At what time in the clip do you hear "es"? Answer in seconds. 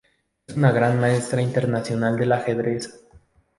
0.47-0.55